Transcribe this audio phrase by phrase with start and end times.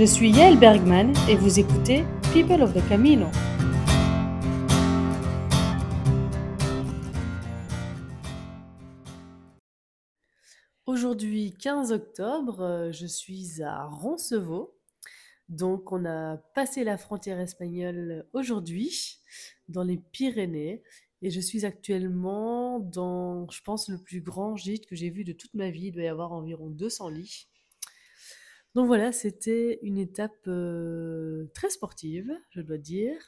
[0.00, 3.26] Je suis Yael Bergman et vous écoutez People of the Camino.
[10.86, 14.74] Aujourd'hui, 15 octobre, euh, je suis à Roncevaux.
[15.50, 19.18] Donc, on a passé la frontière espagnole aujourd'hui,
[19.68, 20.82] dans les Pyrénées.
[21.20, 25.34] Et je suis actuellement dans, je pense, le plus grand gîte que j'ai vu de
[25.34, 25.88] toute ma vie.
[25.88, 27.48] Il doit y avoir environ 200 lits.
[28.74, 30.48] Donc voilà, c'était une étape
[31.54, 33.20] très sportive, je dois dire.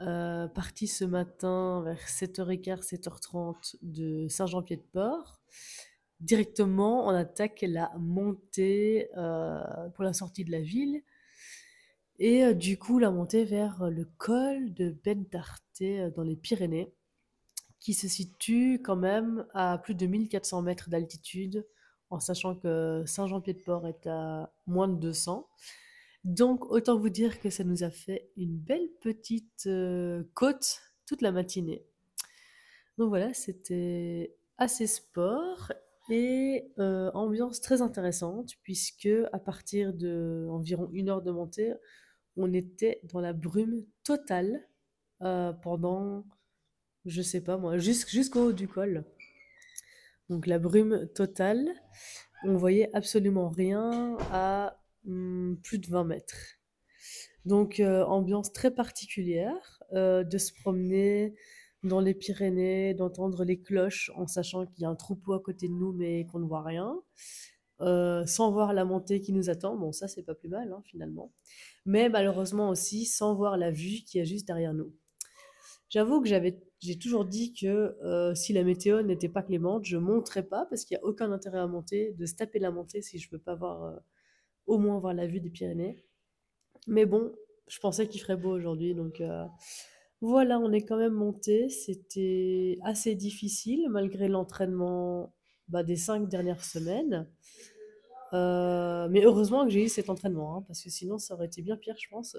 [0.00, 5.40] Euh, partie ce matin vers 7h15, 7h30 de Saint-Jean-Pied-de-Port.
[6.20, 9.08] Directement, on attaque la montée
[9.94, 11.02] pour la sortie de la ville.
[12.18, 16.94] Et du coup, la montée vers le col de Bentarté dans les Pyrénées,
[17.80, 21.66] qui se situe quand même à plus de 1400 mètres d'altitude
[22.12, 25.48] en sachant que Saint-Jean-Pied-de-Port est à moins de 200.
[26.24, 31.22] Donc, autant vous dire que ça nous a fait une belle petite euh, côte toute
[31.22, 31.84] la matinée.
[32.98, 35.72] Donc voilà, c'était assez sport
[36.10, 40.46] et euh, ambiance très intéressante puisque à partir de
[40.92, 41.72] une heure de montée,
[42.36, 44.68] on était dans la brume totale
[45.22, 46.26] euh, pendant,
[47.06, 49.04] je sais pas moi, jusqu'au haut du col.
[50.28, 51.68] Donc la brume totale,
[52.44, 56.58] on voyait absolument rien à hmm, plus de 20 mètres.
[57.44, 61.34] Donc euh, ambiance très particulière euh, de se promener
[61.82, 65.66] dans les Pyrénées, d'entendre les cloches en sachant qu'il y a un troupeau à côté
[65.66, 67.00] de nous mais qu'on ne voit rien.
[67.80, 70.82] Euh, sans voir la montée qui nous attend, bon ça c'est pas plus mal hein,
[70.84, 71.32] finalement,
[71.84, 74.92] mais malheureusement aussi sans voir la vue qui est juste derrière nous.
[75.92, 77.66] J'avoue que j'avais, j'ai toujours dit que
[78.02, 81.30] euh, si la météo n'était pas clémente, je monterais pas parce qu'il n'y a aucun
[81.32, 83.96] intérêt à monter, de se taper la montée si je veux pas voir, euh,
[84.66, 86.02] au moins voir la vue des Pyrénées.
[86.86, 87.30] Mais bon,
[87.66, 89.44] je pensais qu'il ferait beau aujourd'hui, donc euh,
[90.22, 91.68] voilà, on est quand même monté.
[91.68, 95.34] C'était assez difficile malgré l'entraînement
[95.68, 97.28] bah, des cinq dernières semaines.
[98.32, 101.76] mais heureusement que j'ai eu cet entraînement, hein, parce que sinon ça aurait été bien
[101.76, 102.38] pire, je pense,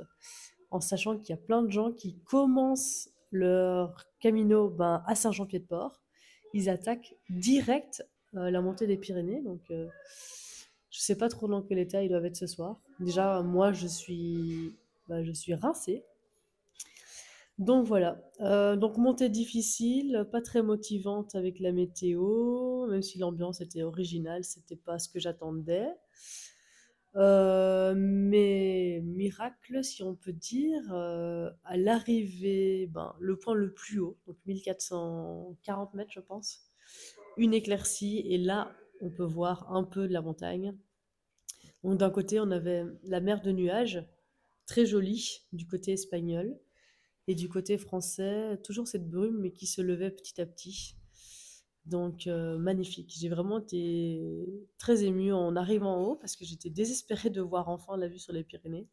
[0.71, 6.01] en sachant qu'il y a plein de gens qui commencent leur Camino ben, à Saint-Jean-Pied-de-Port.
[6.53, 9.41] Ils attaquent direct euh, la montée des Pyrénées.
[9.41, 9.87] Donc, euh,
[10.91, 12.79] je sais pas trop dans quel état ils doivent être ce soir.
[12.99, 14.75] Déjà, moi, je suis,
[15.07, 16.03] ben, je suis rincée.
[17.59, 18.19] Donc voilà.
[18.41, 24.43] Euh, donc montée difficile, pas très motivante avec la météo, même si l'ambiance était originale,
[24.43, 25.87] c'était pas ce que j'attendais.
[27.15, 33.99] Euh, mais miracle, si on peut dire, euh, à l'arrivée, ben, le point le plus
[33.99, 36.61] haut, donc 1440 mètres, je pense,
[37.37, 40.75] une éclaircie, et là, on peut voir un peu de la montagne.
[41.83, 44.03] Donc d'un côté, on avait la mer de nuages,
[44.65, 46.57] très jolie, du côté espagnol,
[47.27, 50.95] et du côté français, toujours cette brume, mais qui se levait petit à petit.
[51.85, 53.13] Donc euh, magnifique.
[53.17, 54.21] J'ai vraiment été
[54.77, 58.19] très émue en arrivant en haut parce que j'étais désespérée de voir enfin la vue
[58.19, 58.87] sur les Pyrénées.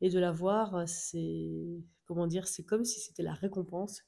[0.00, 4.02] Et de la voir, c'est comment dire, c'est comme si c'était la récompense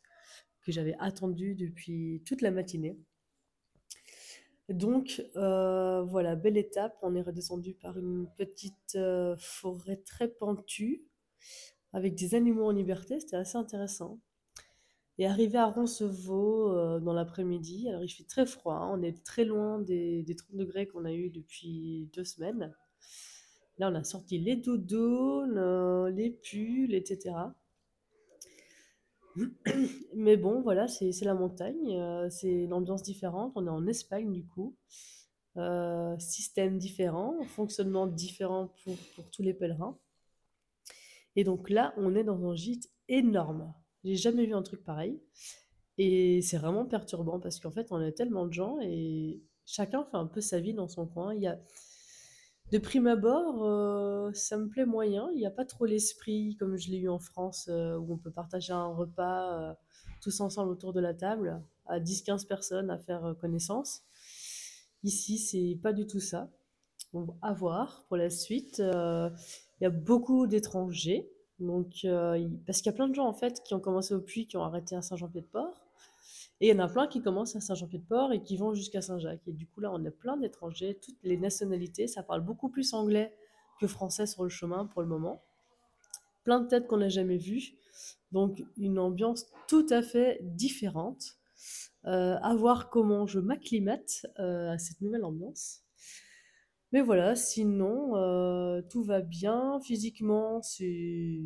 [0.63, 2.99] que j'avais attendue depuis toute la matinée.
[4.69, 6.97] Donc euh, voilà, belle étape.
[7.03, 11.05] On est redescendu par une petite euh, forêt très pentue
[11.93, 13.21] avec des animaux en liberté.
[13.21, 14.19] C'était assez intéressant.
[15.19, 19.25] Et arrivé à Roncevaux euh, dans l'après-midi, alors il fait très froid, hein, on est
[19.25, 22.75] très loin des, des 30 degrés qu'on a eu depuis deux semaines.
[23.79, 27.35] Là, on a sorti les doudounes, les pulls, etc.
[30.15, 33.53] Mais bon, voilà, c'est la montagne, euh, c'est une ambiance différente.
[33.57, 34.77] On est en Espagne du coup.
[35.57, 39.97] Euh, système différent, fonctionnement différent pour, pour tous les pèlerins.
[41.37, 43.73] Et donc là, on est dans un gîte énorme.
[44.05, 45.19] J'ai jamais vu un truc pareil.
[45.97, 50.17] Et c'est vraiment perturbant parce qu'en fait, on a tellement de gens et chacun fait
[50.17, 51.35] un peu sa vie dans son coin.
[51.35, 51.59] Il y a...
[52.73, 55.29] De prime abord, euh, ça me plaît moyen.
[55.33, 58.17] Il n'y a pas trop l'esprit comme je l'ai eu en France euh, où on
[58.17, 59.75] peut partager un repas euh,
[60.23, 64.03] tous ensemble autour de la table à 10-15 personnes à faire connaissance.
[65.05, 66.51] Ici, c'est pas du tout ça.
[67.13, 68.79] Bon, à voir pour la suite.
[68.79, 71.31] Il y a beaucoup d'étrangers
[71.61, 74.21] donc, euh, parce qu'il y a plein de gens en fait qui ont commencé au
[74.21, 75.81] Puy, qui ont arrêté à Saint-Jean-Pied-de-Port.
[76.61, 79.47] Et il y en a plein qui commencent à Saint-Jean-Pied-de-Port et qui vont jusqu'à Saint-Jacques.
[79.47, 82.07] Et du coup, là, on a plein d'étrangers, toutes les nationalités.
[82.07, 83.35] Ça parle beaucoup plus anglais
[83.81, 85.43] que français sur le chemin pour le moment.
[86.45, 87.75] Plein de têtes qu'on n'a jamais vues.
[88.33, 91.37] Donc, une ambiance tout à fait différente.
[92.07, 95.84] Euh, à voir comment je m'acclimate euh, à cette nouvelle ambiance.
[96.95, 99.81] Mais voilà, sinon, euh, tout va bien.
[99.81, 101.43] Physiquement, c'est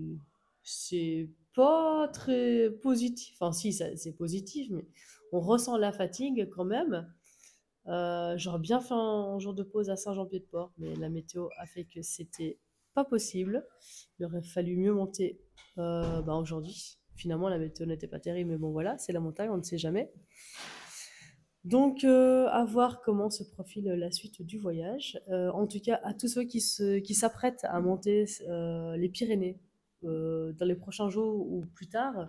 [1.55, 3.35] pas très positif.
[3.41, 4.87] Enfin, si, c'est positif, mais
[5.33, 7.11] on ressent la fatigue quand même.
[7.87, 11.85] Euh, j'aurais bien fait un jour de pause à Saint-Jean-Pied-de-Port, mais la météo a fait
[11.85, 12.59] que c'était
[12.93, 13.67] pas possible.
[14.19, 15.41] Il aurait fallu mieux monter
[15.79, 16.99] euh, bah, aujourd'hui.
[17.15, 19.79] Finalement, la météo n'était pas terrible, mais bon, voilà, c'est la montagne, on ne sait
[19.79, 20.13] jamais.
[21.69, 25.21] Donc, euh, à voir comment se profile la suite du voyage.
[25.29, 29.61] Euh, en tout cas, à tous ceux qui s'apprêtent à monter euh, les Pyrénées
[30.03, 32.29] dans les prochains jours ou plus tard,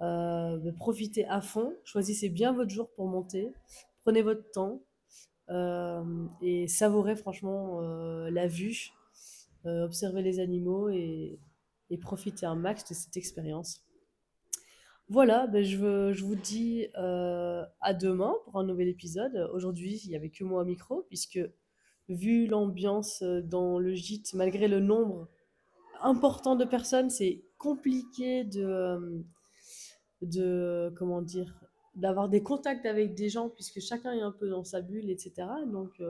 [0.00, 1.74] bah, profitez à fond.
[1.84, 3.52] Choisissez bien votre jour pour monter.
[4.00, 4.80] Prenez votre temps
[6.40, 7.80] et savourez franchement
[8.30, 8.92] la vue.
[9.64, 11.38] Observez les animaux et
[12.00, 13.87] profitez un max de cette expérience.
[15.10, 19.48] Voilà, ben je, vous dis euh, à demain pour un nouvel épisode.
[19.54, 21.40] Aujourd'hui, il n'y avait que moi au micro, puisque
[22.10, 25.26] vu l'ambiance euh, dans le gîte, malgré le nombre
[26.02, 29.22] important de personnes, c'est compliqué de, euh,
[30.20, 31.64] de, comment dire,
[31.94, 35.48] d'avoir des contacts avec des gens, puisque chacun est un peu dans sa bulle, etc.
[35.72, 36.02] Donc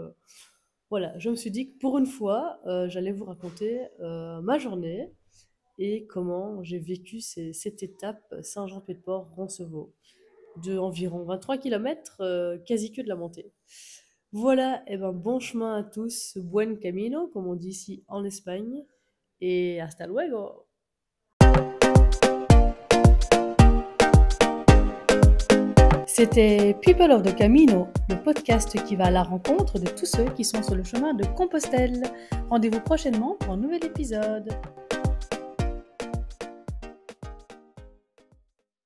[0.90, 2.58] voilà, je me suis dit que pour une fois,
[2.88, 5.12] j'allais vous raconter ma journée
[5.78, 9.92] et comment j'ai vécu ces- cette étape Saint-Jean-Pied-de-Port-Roncevaux
[10.64, 13.52] de environ 23 km, quasi que de la montée.
[14.32, 18.84] Voilà, et ben bon chemin à tous, buen camino, comme on dit ici en Espagne,
[19.40, 20.66] et hasta luego.
[26.06, 30.24] C'était People of the Camino, le podcast qui va à la rencontre de tous ceux
[30.34, 32.02] qui sont sur le chemin de Compostelle.
[32.50, 34.48] Rendez-vous prochainement pour un nouvel épisode.